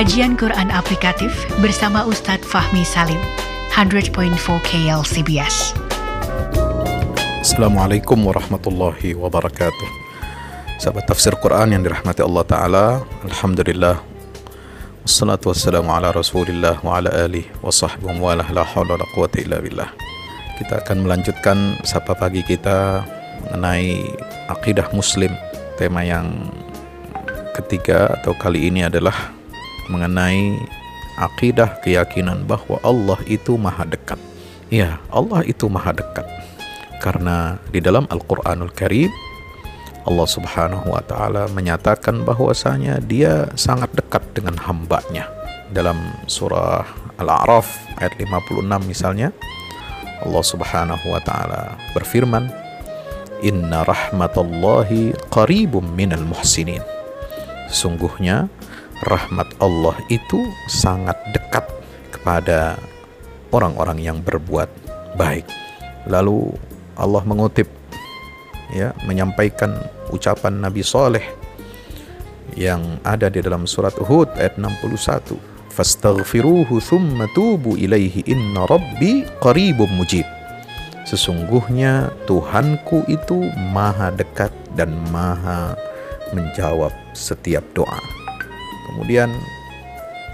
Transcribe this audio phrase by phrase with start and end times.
[0.00, 1.28] Kajian Quran Aplikatif
[1.60, 3.20] bersama Ustadz Fahmi Salim,
[3.68, 4.32] 100.4
[4.64, 5.76] KLCBS.
[7.44, 9.88] Assalamualaikum warahmatullahi wabarakatuh.
[10.80, 12.84] Sahabat tafsir Quran yang dirahmati Allah Ta'ala,
[13.28, 14.00] Alhamdulillah.
[15.04, 19.60] Wassalatu wassalamu ala rasulillah wa ala alihi wa sahbihi wa la hawla la quwata illa
[19.60, 19.92] billah.
[20.56, 23.04] Kita akan melanjutkan sapa pagi kita
[23.52, 24.00] mengenai
[24.48, 25.36] akidah muslim.
[25.76, 26.48] Tema yang
[27.52, 29.36] ketiga atau kali ini adalah
[29.90, 30.54] mengenai
[31.18, 34.16] akidah keyakinan bahwa Allah itu maha dekat.
[34.70, 36.24] Ya, Allah itu maha dekat.
[37.02, 39.10] Karena di dalam Al-Quranul Karim,
[40.06, 45.28] Allah subhanahu wa ta'ala menyatakan bahwasanya dia sangat dekat dengan hambanya.
[45.74, 46.86] Dalam surah
[47.20, 47.68] Al-A'raf
[48.00, 49.28] ayat 56 misalnya,
[50.24, 52.48] Allah subhanahu wa ta'ala berfirman,
[53.40, 56.84] Inna rahmatallahi qaribum minal muhsinin.
[57.72, 58.52] Sesungguhnya
[59.08, 61.64] rahmat Allah itu sangat dekat
[62.12, 62.76] kepada
[63.48, 64.68] orang-orang yang berbuat
[65.16, 65.48] baik.
[66.04, 66.52] Lalu
[67.00, 67.68] Allah mengutip
[68.70, 69.72] ya menyampaikan
[70.12, 71.24] ucapan Nabi Saleh
[72.54, 75.38] yang ada di dalam surat Hud ayat 61
[75.70, 80.26] fastaghfiruhu thumma tubu ilaihi inna rabbi qaribum mujib.
[81.08, 85.74] Sesungguhnya Tuhanku itu maha dekat dan maha
[86.30, 88.19] menjawab setiap doa
[89.00, 89.32] Kemudian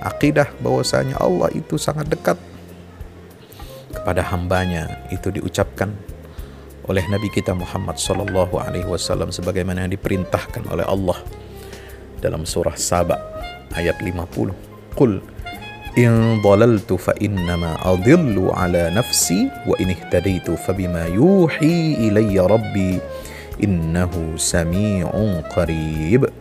[0.00, 2.40] akidah bahwasanya Allah itu sangat dekat
[3.92, 5.92] kepada hambanya itu diucapkan
[6.88, 11.20] oleh Nabi kita Muhammad sallallahu alaihi wasallam sebagaimana yang diperintahkan oleh Allah
[12.24, 13.20] dalam surah Saba
[13.76, 14.96] ayat 50.
[14.96, 15.20] Qul
[16.00, 22.96] in dhalaltu fa innama adillu ala nafsi wa in ihtadaitu fabima yuhi ilayya rabbi
[23.60, 26.32] innahu sami'un qarib.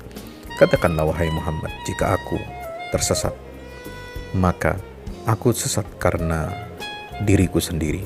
[0.53, 2.37] Katakanlah wahai Muhammad, jika aku
[2.93, 3.33] tersesat,
[4.37, 4.77] maka
[5.25, 6.69] aku sesat karena
[7.25, 8.05] diriku sendiri.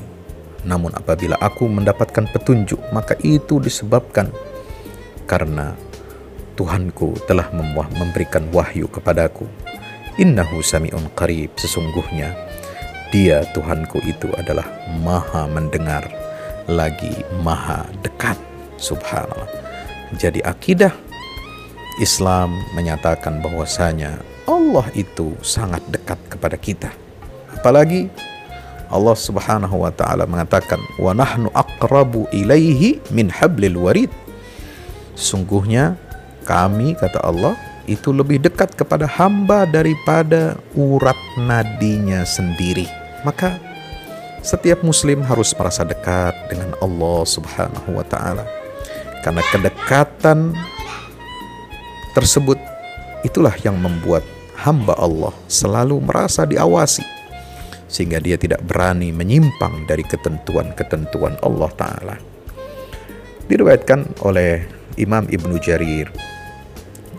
[0.64, 4.32] Namun apabila aku mendapatkan petunjuk, maka itu disebabkan
[5.28, 5.76] karena
[6.58, 7.46] Tuhanku telah
[7.94, 9.46] memberikan wahyu kepadaku.
[10.18, 12.34] Innahu sami'un qarib, sesungguhnya
[13.14, 14.66] dia Tuhanku itu adalah
[14.98, 16.10] maha mendengar,
[16.66, 18.34] lagi maha dekat.
[18.82, 19.46] Subhanallah.
[20.18, 20.90] Jadi akidah
[21.98, 26.90] Islam menyatakan bahwasanya Allah itu sangat dekat kepada kita.
[27.52, 28.08] Apalagi
[28.88, 34.08] Allah Subhanahu wa taala mengatakan wa nahnu aqrabu ilaihi min hablil warid.
[35.12, 35.98] Sungguhnya
[36.48, 42.88] kami kata Allah itu lebih dekat kepada hamba daripada urat nadinya sendiri.
[43.24, 43.60] Maka
[44.40, 48.44] setiap muslim harus merasa dekat dengan Allah Subhanahu wa taala.
[49.20, 50.54] Karena kedekatan
[52.18, 52.58] tersebut
[53.22, 54.26] itulah yang membuat
[54.58, 57.06] hamba Allah selalu merasa diawasi
[57.86, 62.16] sehingga dia tidak berani menyimpang dari ketentuan-ketentuan Allah taala.
[63.46, 64.66] Diriwayatkan oleh
[64.98, 66.10] Imam Ibnu Jarir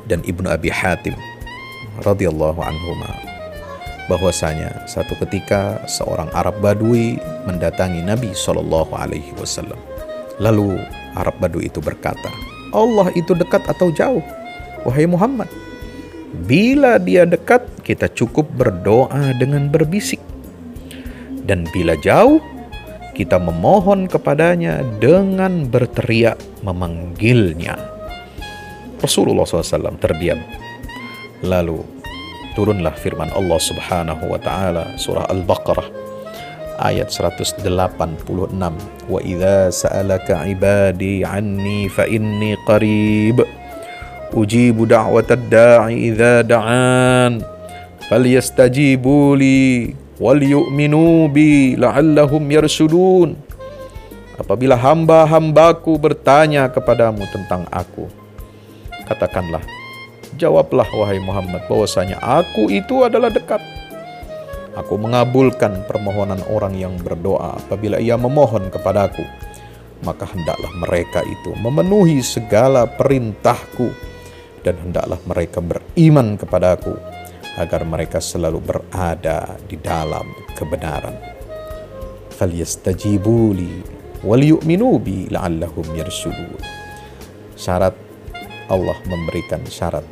[0.05, 1.15] dan Ibnu Abi Hatim
[2.03, 3.09] radhiyallahu anhuma
[4.11, 7.17] bahwasanya satu ketika seorang Arab Badui
[7.47, 9.79] mendatangi Nabi Shallallahu alaihi wasallam.
[10.43, 10.75] Lalu
[11.15, 12.29] Arab Badui itu berkata,
[12.75, 14.21] "Allah itu dekat atau jauh?"
[14.87, 15.49] Wahai Muhammad,
[16.45, 20.21] bila dia dekat, kita cukup berdoa dengan berbisik.
[21.43, 22.37] Dan bila jauh,
[23.17, 27.75] kita memohon kepadanya dengan berteriak memanggilnya.
[29.01, 30.39] Rasulullah SAW terdiam.
[31.43, 31.81] Lalu
[32.53, 35.87] turunlah firman Allah Subhanahu wa taala surah Al-Baqarah
[36.79, 37.63] ayat 186
[39.07, 43.43] wa idza sa'alaka ibadi anni fa inni qarib
[44.33, 47.41] ujibu da'watad da'i idza da'an
[49.39, 49.61] li
[50.19, 53.37] wal yu'minu bi la'allahum yarsudun
[54.35, 58.09] apabila hamba-hambaku bertanya kepadamu tentang aku
[59.07, 59.61] katakanlah
[60.39, 63.59] jawablah wahai Muhammad bahwasanya aku itu adalah dekat.
[64.79, 69.27] Aku mengabulkan permohonan orang yang berdoa apabila ia memohon kepadaku
[70.07, 73.91] maka hendaklah mereka itu memenuhi segala perintahku
[74.63, 76.95] dan hendaklah mereka beriman kepadaku
[77.59, 81.15] agar mereka selalu berada di dalam kebenaran.
[82.35, 83.83] Falyastajibuli
[84.23, 86.55] wal yu'minu bi la'allahum yarshudun.
[87.59, 87.95] Syarat
[88.71, 90.05] Allah memberikan syarat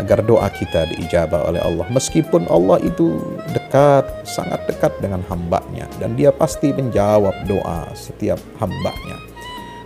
[0.00, 3.20] agar doa kita diijabah oleh Allah meskipun Allah itu
[3.52, 9.20] dekat sangat dekat dengan hambanya dan dia pasti menjawab doa setiap hambanya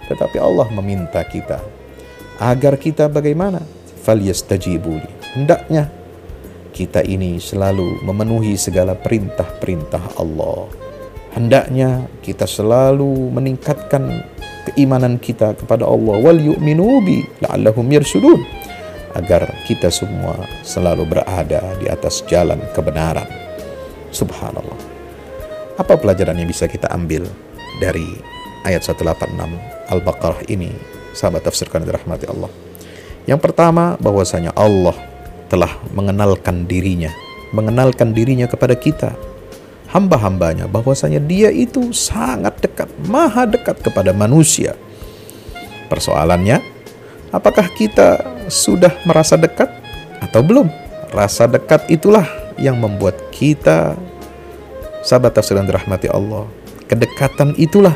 [0.07, 1.59] tetapi Allah meminta kita
[2.39, 3.63] agar kita bagaimana?
[4.03, 5.35] Falyastajibuli.
[5.35, 5.91] Hendaknya
[6.75, 10.67] kita ini selalu memenuhi segala perintah-perintah Allah.
[11.35, 14.27] Hendaknya kita selalu meningkatkan
[14.71, 18.39] keimanan kita kepada Allah wal yu'minu bi la'allahum yarsudun
[19.15, 20.35] agar kita semua
[20.67, 23.27] selalu berada di atas jalan kebenaran.
[24.11, 24.79] Subhanallah.
[25.75, 27.27] Apa pelajaran yang bisa kita ambil
[27.83, 28.07] dari
[28.63, 29.35] ayat 186
[29.91, 30.71] Al-Baqarah ini?
[31.15, 32.51] Sahabat tafsirkan dirahmati Allah.
[33.25, 34.93] Yang pertama bahwasanya Allah
[35.49, 37.15] telah mengenalkan dirinya,
[37.55, 39.15] mengenalkan dirinya kepada kita,
[39.95, 44.75] hamba-hambanya, bahwasanya dia itu sangat dekat, maha dekat kepada manusia.
[45.87, 46.59] Persoalannya,
[47.31, 48.19] apakah kita
[48.51, 49.71] sudah merasa dekat
[50.19, 50.67] atau belum?
[51.15, 52.27] Rasa dekat itulah
[52.59, 53.95] yang membuat kita,
[55.07, 56.51] sahabat tafsir rahmati Allah,
[56.91, 57.95] kedekatan itulah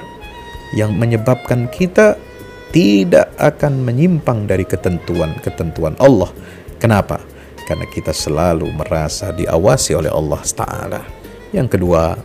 [0.76, 2.14] yang menyebabkan kita
[2.70, 6.30] tidak akan menyimpang dari ketentuan-ketentuan Allah.
[6.78, 7.18] Kenapa?
[7.68, 11.04] karena kita selalu merasa diawasi oleh Allah Taala.
[11.52, 12.16] Yang kedua,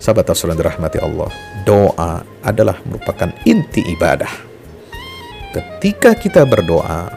[0.00, 1.28] sahabat Rasulullah dirahmati Allah,
[1.68, 4.32] doa adalah merupakan inti ibadah.
[5.52, 7.12] Ketika kita berdoa,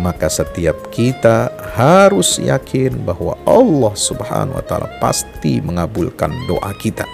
[0.00, 7.04] maka setiap kita harus yakin bahwa Allah Subhanahu wa taala pasti mengabulkan doa kita.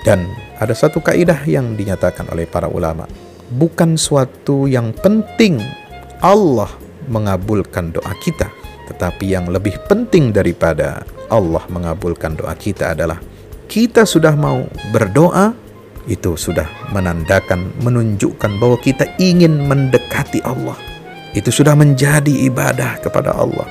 [0.00, 3.04] Dan ada satu kaidah yang dinyatakan oleh para ulama,
[3.50, 5.58] bukan suatu yang penting
[6.22, 6.70] Allah
[7.10, 8.46] mengabulkan doa kita,
[8.86, 13.18] tetapi yang lebih penting daripada Allah mengabulkan doa kita adalah
[13.70, 15.54] kita sudah mau berdoa
[16.10, 20.74] itu sudah menandakan menunjukkan bahwa kita ingin mendekati Allah.
[21.36, 23.68] Itu sudah menjadi ibadah kepada Allah.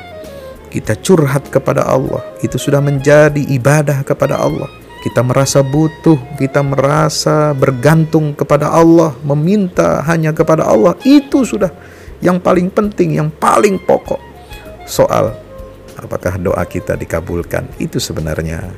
[0.69, 4.69] Kita curhat kepada Allah, itu sudah menjadi ibadah kepada Allah.
[4.99, 11.71] Kita merasa butuh, kita merasa bergantung kepada Allah, meminta hanya kepada Allah, itu sudah
[12.19, 14.19] yang paling penting, yang paling pokok
[14.83, 15.31] soal
[15.99, 18.71] apakah doa kita dikabulkan itu sebenarnya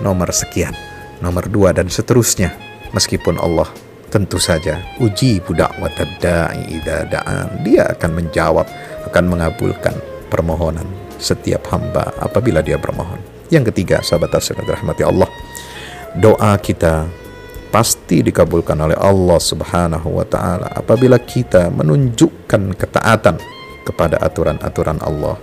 [0.00, 0.72] nomor sekian,
[1.20, 2.52] nomor dua dan seterusnya.
[2.92, 3.68] Meskipun Allah
[4.12, 8.68] tentu saja uji budak watadai daan dia akan menjawab,
[9.08, 9.96] akan mengabulkan
[10.28, 10.84] permohonan
[11.16, 13.20] setiap hamba apabila dia bermohon.
[13.48, 15.28] Yang ketiga, sahabat yang rahmati Allah,
[16.22, 17.10] doa kita
[17.74, 23.42] pasti dikabulkan oleh Allah Subhanahu wa taala apabila kita menunjukkan ketaatan
[23.82, 25.34] kepada aturan-aturan Allah.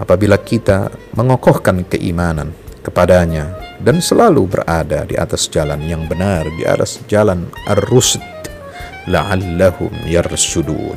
[0.00, 3.52] Apabila kita mengokohkan keimanan kepadanya
[3.84, 8.24] dan selalu berada di atas jalan yang benar, di atas jalan ar-rusd,
[9.04, 10.96] la'allahum yarsudun.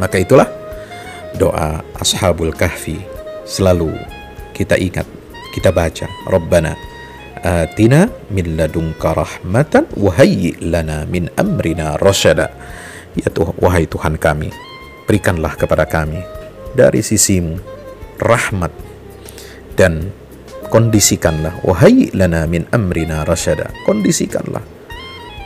[0.00, 0.48] Maka itulah
[1.36, 2.96] doa Ashabul Kahfi
[3.44, 3.92] selalu
[4.56, 5.04] kita ingat,
[5.52, 6.93] kita baca, Rabbana
[7.42, 10.14] atina min ladunka rahmatan wa
[10.62, 12.52] lana min amrina rasyada.
[13.14, 14.50] Ya Tuhan, wahai Tuhan kami,
[15.06, 16.18] berikanlah kepada kami
[16.74, 17.58] dari sisimu
[18.18, 18.70] rahmat
[19.78, 20.10] dan
[20.70, 23.70] kondisikanlah wahai lana min amrina rasyada.
[23.86, 24.62] Kondisikanlah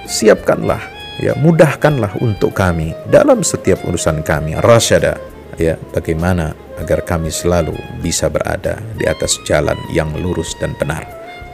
[0.08, 0.80] siapkanlah
[1.20, 4.56] ya mudahkanlah untuk kami dalam setiap urusan kami.
[4.56, 5.20] Rasyada
[5.60, 11.17] ya bagaimana agar kami selalu bisa berada di atas jalan yang lurus dan benar